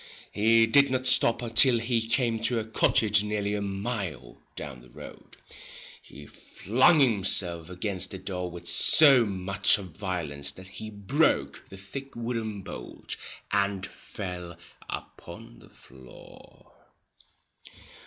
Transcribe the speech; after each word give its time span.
He 0.31 0.65
did 0.65 0.89
not 0.89 1.05
stop 1.05 1.43
till 1.53 1.77
he 1.77 2.01
came 2.01 2.39
to 2.39 2.57
a 2.57 2.63
cottage 2.65 3.23
nearly 3.23 3.53
a 3.53 3.61
mile 3.61 4.39
143 4.55 4.55
The 4.55 4.63
down 4.65 4.81
the 4.81 4.89
road. 4.89 5.37
He 6.01 6.25
flung 6.25 6.99
himself 7.01 7.69
against 7.69 8.09
Twilight, 8.09 8.25
the 8.25 8.25
door 8.25 8.49
with 8.49 8.67
so 8.67 9.27
much 9.27 9.77
of 9.77 9.95
violence 9.95 10.51
that 10.53 10.69
he 10.69 10.89
broke 10.89 11.69
the 11.69 11.77
thick 11.77 12.15
wooden 12.15 12.63
bolt 12.63 13.15
and 13.51 13.85
fell 13.85 14.57
upon 14.89 15.59
the 15.59 15.69
floor. 15.69 16.71